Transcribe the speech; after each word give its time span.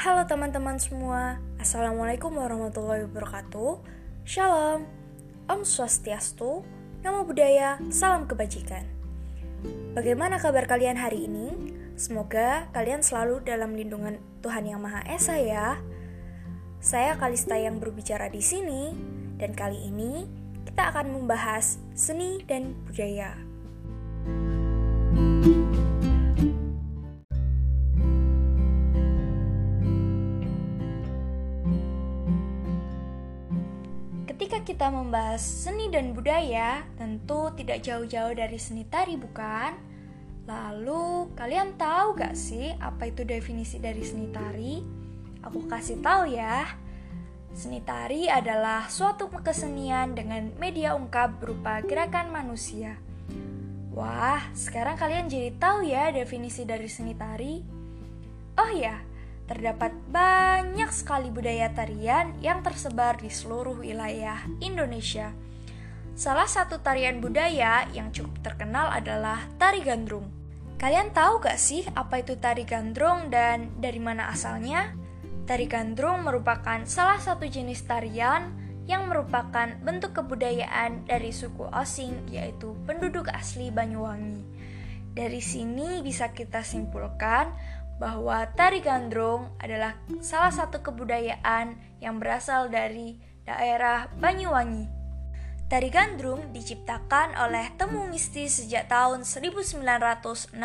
Halo 0.00 0.24
teman-teman 0.24 0.80
semua, 0.80 1.36
Assalamualaikum 1.60 2.32
warahmatullahi 2.32 3.04
wabarakatuh. 3.04 3.84
Shalom, 4.24 4.88
Om 5.44 5.60
Swastiastu, 5.60 6.64
Namo 7.04 7.28
Buddhaya, 7.28 7.76
Salam 7.92 8.24
Kebajikan. 8.24 8.88
Bagaimana 9.92 10.40
kabar 10.40 10.64
kalian 10.64 10.96
hari 10.96 11.28
ini? 11.28 11.52
Semoga 12.00 12.72
kalian 12.72 13.04
selalu 13.04 13.44
dalam 13.44 13.76
lindungan 13.76 14.16
Tuhan 14.40 14.72
Yang 14.72 14.80
Maha 14.80 15.04
Esa 15.04 15.36
ya. 15.36 15.76
Saya 16.80 17.20
Kalista 17.20 17.60
yang 17.60 17.76
berbicara 17.76 18.32
di 18.32 18.40
sini 18.40 18.96
Dan 19.36 19.52
kali 19.52 19.84
ini 19.84 20.24
kita 20.64 20.96
akan 20.96 21.12
membahas 21.12 21.76
seni 21.92 22.40
dan 22.48 22.72
budaya 22.88 23.49
Ketika 34.50 34.66
kita 34.66 34.90
membahas 34.90 35.38
seni 35.38 35.94
dan 35.94 36.10
budaya, 36.10 36.82
tentu 36.98 37.54
tidak 37.54 37.86
jauh-jauh 37.86 38.34
dari 38.34 38.58
seni 38.58 38.82
tari, 38.82 39.14
bukan? 39.14 39.78
Lalu, 40.42 41.30
kalian 41.38 41.78
tahu 41.78 42.18
gak 42.18 42.34
sih 42.34 42.74
apa 42.82 43.14
itu 43.14 43.22
definisi 43.22 43.78
dari 43.78 44.02
seni 44.02 44.26
tari? 44.34 44.82
Aku 45.46 45.70
kasih 45.70 46.02
tahu 46.02 46.34
ya. 46.34 46.66
Seni 47.54 47.78
tari 47.86 48.26
adalah 48.26 48.90
suatu 48.90 49.30
kesenian 49.30 50.18
dengan 50.18 50.50
media 50.58 50.98
ungkap 50.98 51.38
berupa 51.38 51.78
gerakan 51.86 52.34
manusia. 52.34 52.98
Wah, 53.94 54.50
sekarang 54.50 54.98
kalian 54.98 55.30
jadi 55.30 55.54
tahu 55.62 55.86
ya 55.86 56.10
definisi 56.10 56.66
dari 56.66 56.90
seni 56.90 57.14
tari? 57.14 57.62
Oh 58.58 58.70
ya, 58.74 58.98
terdapat 59.50 59.90
banyak 60.14 60.94
sekali 60.94 61.26
budaya 61.34 61.74
tarian 61.74 62.38
yang 62.38 62.62
tersebar 62.62 63.18
di 63.18 63.26
seluruh 63.26 63.82
wilayah 63.82 64.38
Indonesia. 64.62 65.34
Salah 66.14 66.46
satu 66.46 66.78
tarian 66.78 67.18
budaya 67.18 67.82
yang 67.90 68.14
cukup 68.14 68.38
terkenal 68.46 68.94
adalah 68.94 69.42
tari 69.58 69.82
gandrung. 69.82 70.30
Kalian 70.78 71.10
tahu 71.10 71.42
gak 71.42 71.58
sih 71.58 71.82
apa 71.98 72.22
itu 72.22 72.38
tari 72.38 72.62
gandrung 72.62 73.26
dan 73.26 73.74
dari 73.82 73.98
mana 73.98 74.30
asalnya? 74.30 74.94
Tari 75.50 75.66
gandrung 75.66 76.22
merupakan 76.22 76.86
salah 76.86 77.18
satu 77.18 77.42
jenis 77.42 77.82
tarian 77.90 78.54
yang 78.86 79.10
merupakan 79.10 79.74
bentuk 79.82 80.14
kebudayaan 80.14 81.10
dari 81.10 81.34
suku 81.34 81.66
Osing 81.74 82.30
yaitu 82.30 82.78
penduduk 82.86 83.26
asli 83.34 83.74
Banyuwangi. 83.74 84.46
Dari 85.10 85.42
sini 85.42 86.06
bisa 86.06 86.30
kita 86.30 86.62
simpulkan 86.62 87.50
bahwa 88.00 88.48
tari 88.56 88.80
gandrung 88.80 89.52
adalah 89.60 89.92
salah 90.24 90.48
satu 90.48 90.80
kebudayaan 90.80 91.76
yang 92.00 92.16
berasal 92.16 92.72
dari 92.72 93.20
daerah 93.44 94.08
Banyuwangi. 94.16 94.88
Tari 95.70 95.86
gandrung 95.92 96.50
diciptakan 96.50 97.38
oleh 97.38 97.70
Temu 97.78 98.08
Misti 98.10 98.50
sejak 98.50 98.90
tahun 98.90 99.22
1968. 99.22 100.56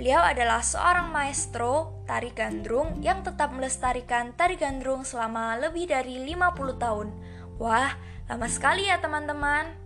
Beliau 0.00 0.24
adalah 0.24 0.64
seorang 0.64 1.12
maestro 1.12 2.02
tari 2.08 2.32
gandrung 2.32 3.04
yang 3.04 3.20
tetap 3.20 3.52
melestarikan 3.52 4.32
tari 4.32 4.56
gandrung 4.56 5.04
selama 5.04 5.60
lebih 5.60 5.92
dari 5.92 6.24
50 6.24 6.80
tahun. 6.80 7.12
Wah, 7.60 7.94
lama 8.26 8.48
sekali 8.48 8.88
ya 8.88 8.96
teman-teman. 8.98 9.76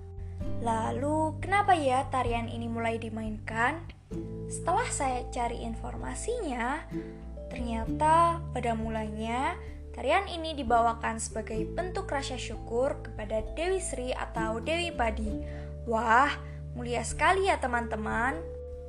Lalu, 0.63 1.37
kenapa 1.43 1.75
ya 1.75 2.07
tarian 2.09 2.47
ini 2.47 2.71
mulai 2.71 2.97
dimainkan? 2.97 3.83
Setelah 4.51 4.89
saya 4.91 5.21
cari 5.31 5.65
informasinya, 5.65 6.85
ternyata 7.51 8.41
pada 8.53 8.73
mulanya 8.75 9.59
tarian 9.95 10.27
ini 10.27 10.59
dibawakan 10.59 11.23
sebagai 11.23 11.63
bentuk 11.71 12.11
rasa 12.11 12.35
syukur 12.35 12.99
kepada 13.03 13.43
Dewi 13.55 13.79
Sri 13.79 14.11
atau 14.11 14.59
Dewi 14.59 14.91
Padi. 14.91 15.43
Wah, 15.87 16.31
mulia 16.75 17.03
sekali 17.07 17.47
ya 17.47 17.59
teman-teman. 17.59 18.37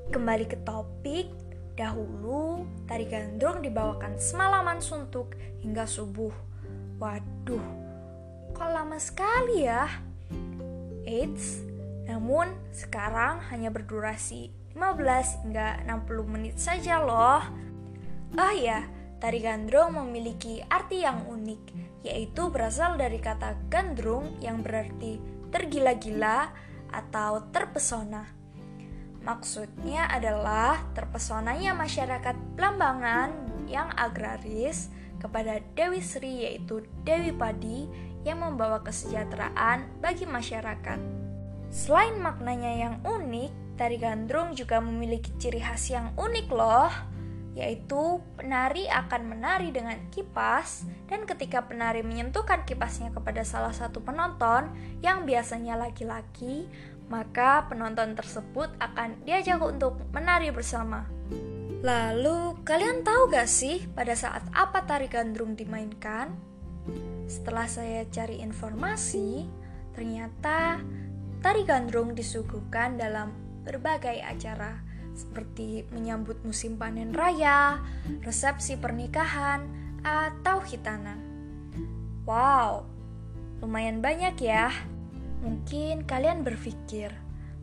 Kembali 0.10 0.46
ke 0.46 0.58
topik, 0.62 1.30
dahulu 1.76 2.64
tari 2.88 3.06
gandrung 3.06 3.60
dibawakan 3.60 4.16
semalaman 4.16 4.80
suntuk 4.80 5.36
hingga 5.62 5.84
subuh. 5.84 6.32
Waduh, 6.98 7.66
kok 8.56 8.70
lama 8.72 8.96
sekali 8.96 9.68
ya? 9.68 9.86
Eits, 11.06 11.62
namun 12.10 12.50
sekarang 12.74 13.44
hanya 13.54 13.70
berdurasi 13.70 14.50
15 14.76 15.48
hingga 15.48 15.80
60 15.88 16.28
menit 16.28 16.60
saja 16.60 17.00
loh. 17.00 17.40
Oh 18.36 18.54
ya, 18.54 18.84
tari 19.24 19.40
gandrung 19.40 19.96
memiliki 19.96 20.60
arti 20.68 21.08
yang 21.08 21.24
unik, 21.24 21.64
yaitu 22.04 22.52
berasal 22.52 23.00
dari 23.00 23.24
kata 23.24 23.56
gandrung 23.72 24.36
yang 24.44 24.60
berarti 24.60 25.18
tergila-gila 25.56 26.52
atau 26.92 27.48
terpesona. 27.56 28.28
Maksudnya 29.24 30.06
adalah 30.12 30.86
terpesonanya 30.94 31.74
masyarakat 31.74 32.36
Blambangan 32.54 33.32
yang 33.66 33.90
agraris 33.98 34.94
kepada 35.18 35.64
Dewi 35.74 36.04
Sri 36.04 36.46
yaitu 36.46 36.86
Dewi 37.02 37.34
Padi 37.34 37.90
yang 38.22 38.46
membawa 38.46 38.86
kesejahteraan 38.86 39.90
bagi 39.98 40.30
masyarakat. 40.30 41.00
Selain 41.74 42.22
maknanya 42.22 42.72
yang 42.78 42.96
unik, 43.02 43.65
Tari 43.76 44.00
gandrung 44.00 44.56
juga 44.56 44.80
memiliki 44.80 45.36
ciri 45.36 45.60
khas 45.60 45.92
yang 45.92 46.16
unik 46.16 46.48
loh, 46.48 46.92
yaitu 47.56 48.20
penari 48.36 48.88
akan 48.88 49.32
menari 49.32 49.72
dengan 49.72 49.96
kipas 50.12 50.88
dan 51.08 51.24
ketika 51.24 51.64
penari 51.64 52.04
menyentuhkan 52.04 52.68
kipasnya 52.68 53.12
kepada 53.16 53.44
salah 53.48 53.72
satu 53.72 54.04
penonton 54.04 54.72
yang 55.00 55.24
biasanya 55.24 55.80
laki-laki, 55.80 56.68
maka 57.08 57.68
penonton 57.72 58.16
tersebut 58.16 58.72
akan 58.80 59.20
diajak 59.24 59.60
untuk 59.64 60.00
menari 60.12 60.52
bersama. 60.52 61.08
Lalu, 61.86 62.60
kalian 62.66 63.06
tahu 63.06 63.30
gak 63.30 63.46
sih 63.46 63.86
pada 63.94 64.18
saat 64.18 64.42
apa 64.58 64.84
tari 64.84 65.06
gandrung 65.06 65.54
dimainkan? 65.54 66.34
Setelah 67.30 67.70
saya 67.70 68.08
cari 68.10 68.42
informasi, 68.42 69.46
ternyata 69.94 70.82
tari 71.46 71.62
gandrung 71.62 72.18
disuguhkan 72.18 72.98
dalam 72.98 73.45
berbagai 73.66 74.22
acara 74.22 74.80
seperti 75.16 75.88
menyambut 75.96 76.44
musim 76.44 76.76
panen 76.76 77.16
raya, 77.16 77.80
resepsi 78.22 78.76
pernikahan, 78.76 79.64
atau 80.06 80.62
hitanan. 80.62 81.18
Wow, 82.28 82.86
lumayan 83.64 84.04
banyak 84.04 84.36
ya. 84.44 84.70
Mungkin 85.42 86.04
kalian 86.06 86.44
berpikir, 86.44 87.10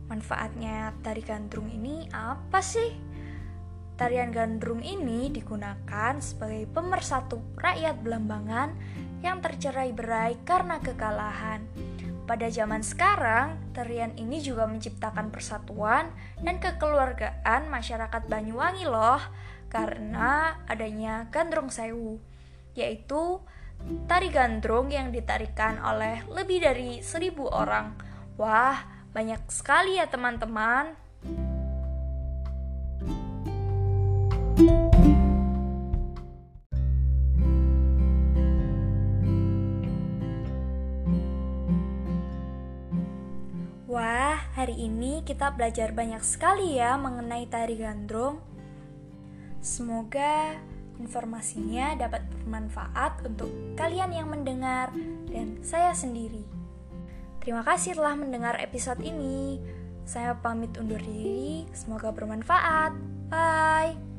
manfaatnya 0.09 0.91
tari 1.05 1.21
gandrung 1.23 1.69
ini 1.71 2.09
apa 2.11 2.59
sih? 2.59 3.13
Tarian 3.93 4.33
gandrung 4.33 4.81
ini 4.81 5.29
digunakan 5.29 6.17
sebagai 6.17 6.65
pemersatu 6.73 7.37
rakyat 7.61 8.01
Belambangan 8.01 8.73
yang 9.21 9.39
tercerai 9.39 9.93
berai 9.93 10.41
karena 10.43 10.81
kekalahan 10.81 11.63
pada 12.23 12.47
zaman 12.47 12.79
sekarang, 12.79 13.59
tarian 13.75 14.15
ini 14.15 14.39
juga 14.39 14.63
menciptakan 14.63 15.27
persatuan 15.27 16.07
dan 16.39 16.55
kekeluargaan 16.63 17.67
masyarakat 17.67 18.23
Banyuwangi 18.31 18.87
loh, 18.87 19.19
karena 19.67 20.55
adanya 20.69 21.27
gandrung 21.33 21.67
sewu, 21.67 22.23
yaitu 22.79 23.43
tari 24.07 24.31
gandrung 24.31 24.87
yang 24.87 25.11
ditarikan 25.11 25.83
oleh 25.83 26.23
lebih 26.31 26.63
dari 26.63 27.03
seribu 27.03 27.51
orang. 27.51 27.97
Wah, 28.39 28.79
banyak 29.11 29.43
sekali 29.51 29.99
ya 29.99 30.07
teman-teman. 30.07 30.95
Wah, 34.63 34.92
hari 44.63 44.87
ini 44.87 45.19
kita 45.27 45.51
belajar 45.59 45.91
banyak 45.91 46.23
sekali 46.23 46.79
ya 46.79 46.95
mengenai 46.95 47.51
tari 47.51 47.75
gandrung. 47.75 48.39
Semoga 49.59 50.55
informasinya 51.03 51.99
dapat 51.99 52.23
bermanfaat 52.31 53.27
untuk 53.27 53.51
kalian 53.75 54.15
yang 54.15 54.31
mendengar 54.31 54.95
dan 55.27 55.59
saya 55.59 55.91
sendiri. 55.91 56.47
Terima 57.43 57.59
kasih 57.67 57.99
telah 57.99 58.15
mendengar 58.15 58.55
episode 58.63 59.03
ini. 59.03 59.59
Saya 60.07 60.39
pamit 60.39 60.71
undur 60.79 60.99
diri, 61.03 61.67
semoga 61.75 62.15
bermanfaat. 62.15 62.95
Bye. 63.27 64.12